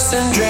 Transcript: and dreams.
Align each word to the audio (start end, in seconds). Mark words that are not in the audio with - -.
and 0.00 0.32
dreams. 0.32 0.49